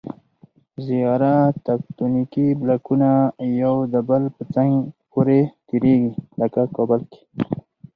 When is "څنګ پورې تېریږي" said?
4.55-6.13